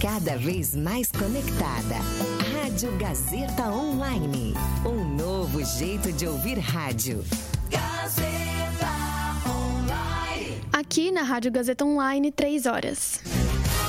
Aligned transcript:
cada 0.00 0.36
vez 0.36 0.74
mais 0.74 1.10
conectada. 1.10 1.96
Rádio 2.52 2.94
Gazeta 2.98 3.70
Online. 3.70 4.54
Um 4.84 5.16
novo 5.16 5.64
jeito 5.64 6.12
de 6.12 6.26
ouvir 6.26 6.58
rádio. 6.58 7.24
Gazeta 7.70 8.90
Online. 9.48 10.60
Aqui 10.72 11.10
na 11.10 11.22
Rádio 11.22 11.50
Gazeta 11.50 11.84
Online, 11.84 12.30
3 12.30 12.66
horas. 12.66 13.20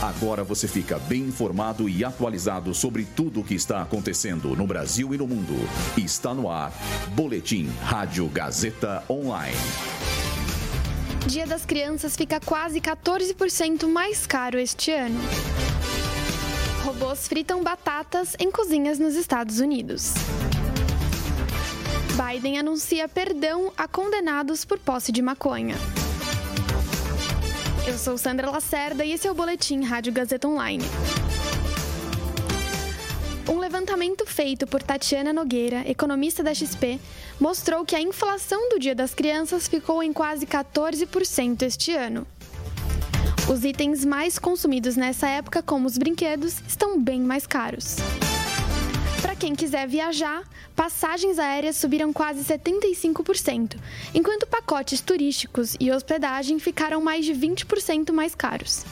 Agora 0.00 0.44
você 0.44 0.68
fica 0.68 0.98
bem 1.00 1.22
informado 1.22 1.88
e 1.88 2.04
atualizado 2.04 2.72
sobre 2.72 3.04
tudo 3.04 3.40
o 3.40 3.44
que 3.44 3.54
está 3.54 3.82
acontecendo 3.82 4.54
no 4.54 4.66
Brasil 4.66 5.12
e 5.12 5.18
no 5.18 5.26
mundo. 5.26 5.54
Está 5.96 6.32
no 6.32 6.48
ar. 6.48 6.72
Boletim 7.14 7.68
Rádio 7.82 8.28
Gazeta 8.28 9.02
Online. 9.10 9.56
Dia 11.26 11.46
das 11.46 11.66
Crianças 11.66 12.16
fica 12.16 12.40
quase 12.40 12.80
14% 12.80 13.86
mais 13.86 14.26
caro 14.26 14.58
este 14.58 14.92
ano. 14.92 15.20
Robôs 16.84 17.28
fritam 17.28 17.62
batatas 17.62 18.34
em 18.38 18.50
cozinhas 18.50 18.98
nos 18.98 19.14
Estados 19.14 19.60
Unidos. 19.60 20.14
Biden 22.16 22.58
anuncia 22.58 23.08
perdão 23.08 23.72
a 23.76 23.86
condenados 23.86 24.64
por 24.64 24.78
posse 24.78 25.12
de 25.12 25.20
maconha. 25.20 25.76
Eu 27.86 27.96
sou 27.96 28.18
Sandra 28.18 28.50
Lacerda 28.50 29.04
e 29.04 29.12
esse 29.12 29.26
é 29.26 29.30
o 29.30 29.34
Boletim 29.34 29.82
Rádio 29.82 30.12
Gazeta 30.12 30.48
Online. 30.48 30.84
Um 33.48 33.58
levantamento 33.58 34.26
feito 34.26 34.66
por 34.66 34.82
Tatiana 34.82 35.32
Nogueira, 35.32 35.88
economista 35.88 36.42
da 36.42 36.52
XP, 36.52 37.00
mostrou 37.40 37.84
que 37.84 37.96
a 37.96 38.00
inflação 38.00 38.68
do 38.68 38.78
Dia 38.78 38.94
das 38.94 39.14
Crianças 39.14 39.66
ficou 39.66 40.02
em 40.02 40.12
quase 40.12 40.46
14% 40.46 41.62
este 41.62 41.94
ano. 41.94 42.26
Os 43.50 43.64
itens 43.64 44.04
mais 44.04 44.38
consumidos 44.38 44.94
nessa 44.94 45.26
época, 45.26 45.62
como 45.62 45.86
os 45.86 45.96
brinquedos, 45.96 46.60
estão 46.68 47.00
bem 47.00 47.22
mais 47.22 47.46
caros. 47.46 47.96
Para 49.22 49.34
quem 49.34 49.54
quiser 49.54 49.88
viajar, 49.88 50.42
passagens 50.76 51.38
aéreas 51.38 51.76
subiram 51.76 52.12
quase 52.12 52.44
75%, 52.44 53.78
enquanto 54.14 54.46
pacotes 54.46 55.00
turísticos 55.00 55.76
e 55.80 55.90
hospedagem 55.90 56.58
ficaram 56.58 57.00
mais 57.00 57.24
de 57.24 57.32
20% 57.32 58.12
mais 58.12 58.34
caros. 58.34 58.84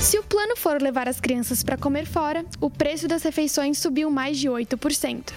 Se 0.00 0.18
o 0.20 0.22
plano 0.22 0.56
for 0.56 0.80
levar 0.80 1.08
as 1.08 1.18
crianças 1.18 1.64
para 1.64 1.76
comer 1.76 2.06
fora, 2.06 2.44
o 2.60 2.70
preço 2.70 3.08
das 3.08 3.24
refeições 3.24 3.78
subiu 3.78 4.08
mais 4.08 4.38
de 4.38 4.48
8%. 4.48 5.32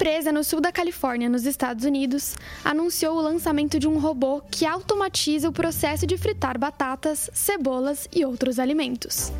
Empresa 0.00 0.32
no 0.32 0.42
sul 0.42 0.62
da 0.62 0.72
Califórnia, 0.72 1.28
nos 1.28 1.44
Estados 1.44 1.84
Unidos, 1.84 2.34
anunciou 2.64 3.18
o 3.18 3.20
lançamento 3.20 3.78
de 3.78 3.86
um 3.86 3.98
robô 3.98 4.40
que 4.50 4.64
automatiza 4.64 5.46
o 5.46 5.52
processo 5.52 6.06
de 6.06 6.16
fritar 6.16 6.58
batatas, 6.58 7.28
cebolas 7.34 8.08
e 8.10 8.24
outros 8.24 8.58
alimentos. 8.58 9.30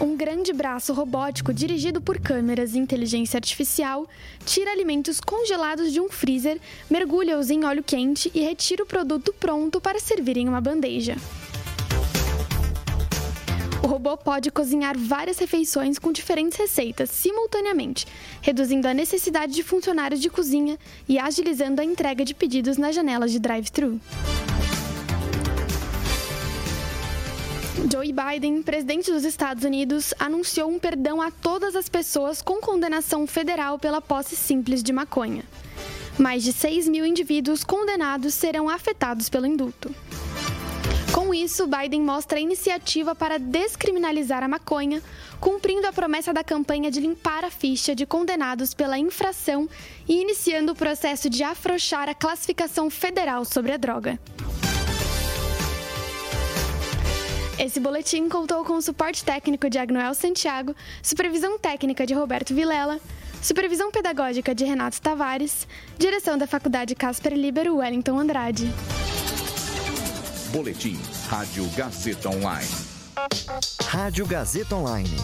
Um 0.00 0.16
grande 0.16 0.52
braço 0.52 0.92
robótico 0.92 1.54
dirigido 1.54 2.00
por 2.00 2.18
câmeras 2.18 2.74
e 2.74 2.78
inteligência 2.78 3.38
artificial 3.38 4.04
tira 4.44 4.72
alimentos 4.72 5.20
congelados 5.20 5.92
de 5.92 6.00
um 6.00 6.08
freezer, 6.08 6.58
mergulha-os 6.90 7.50
em 7.50 7.64
óleo 7.64 7.84
quente 7.84 8.32
e 8.34 8.40
retira 8.40 8.82
o 8.82 8.86
produto 8.86 9.32
pronto 9.38 9.80
para 9.80 10.00
servir 10.00 10.36
em 10.36 10.48
uma 10.48 10.60
bandeja. 10.60 11.16
O 13.82 13.86
robô 13.88 14.16
pode 14.16 14.50
cozinhar 14.50 14.96
várias 14.96 15.38
refeições 15.38 15.98
com 15.98 16.12
diferentes 16.12 16.56
receitas 16.56 17.10
simultaneamente, 17.10 18.06
reduzindo 18.40 18.86
a 18.86 18.94
necessidade 18.94 19.52
de 19.52 19.62
funcionários 19.64 20.20
de 20.20 20.30
cozinha 20.30 20.78
e 21.08 21.18
agilizando 21.18 21.80
a 21.80 21.84
entrega 21.84 22.24
de 22.24 22.32
pedidos 22.32 22.76
nas 22.76 22.94
janelas 22.94 23.32
de 23.32 23.40
drive-thru. 23.40 24.00
Joe 27.90 28.12
Biden, 28.12 28.62
presidente 28.62 29.10
dos 29.10 29.24
Estados 29.24 29.64
Unidos, 29.64 30.14
anunciou 30.16 30.70
um 30.70 30.78
perdão 30.78 31.20
a 31.20 31.32
todas 31.32 31.74
as 31.74 31.88
pessoas 31.88 32.40
com 32.40 32.60
condenação 32.60 33.26
federal 33.26 33.78
pela 33.78 34.00
posse 34.00 34.36
simples 34.36 34.82
de 34.82 34.92
maconha. 34.92 35.42
Mais 36.16 36.44
de 36.44 36.52
6 36.52 36.86
mil 36.88 37.04
indivíduos 37.04 37.64
condenados 37.64 38.34
serão 38.34 38.68
afetados 38.68 39.28
pelo 39.28 39.46
indulto. 39.46 39.92
Com 41.12 41.34
isso, 41.34 41.66
Biden 41.66 42.00
mostra 42.00 42.40
iniciativa 42.40 43.14
para 43.14 43.38
descriminalizar 43.38 44.42
a 44.42 44.48
maconha, 44.48 45.02
cumprindo 45.38 45.86
a 45.86 45.92
promessa 45.92 46.32
da 46.32 46.42
campanha 46.42 46.90
de 46.90 47.00
limpar 47.00 47.44
a 47.44 47.50
ficha 47.50 47.94
de 47.94 48.06
condenados 48.06 48.72
pela 48.72 48.98
infração 48.98 49.68
e 50.08 50.22
iniciando 50.22 50.72
o 50.72 50.74
processo 50.74 51.28
de 51.28 51.42
afrouxar 51.42 52.08
a 52.08 52.14
classificação 52.14 52.88
federal 52.88 53.44
sobre 53.44 53.72
a 53.72 53.76
droga. 53.76 54.18
Esse 57.58 57.78
boletim 57.78 58.28
contou 58.28 58.64
com 58.64 58.74
o 58.74 58.82
suporte 58.82 59.22
técnico 59.22 59.68
de 59.68 59.78
Agnoel 59.78 60.14
Santiago, 60.14 60.74
supervisão 61.02 61.58
técnica 61.58 62.06
de 62.06 62.14
Roberto 62.14 62.54
Vilela, 62.54 62.98
supervisão 63.42 63.90
pedagógica 63.90 64.54
de 64.54 64.64
Renato 64.64 65.00
Tavares, 65.00 65.68
direção 65.98 66.38
da 66.38 66.46
Faculdade 66.46 66.94
Casper 66.94 67.34
Libero 67.34 67.76
Wellington 67.76 68.18
Andrade. 68.18 68.72
Boletim 70.52 70.98
Rádio 71.30 71.64
Gazeta 71.74 72.28
Online. 72.28 72.68
Rádio 73.88 74.26
Gazeta 74.26 74.76
Online. 74.76 75.16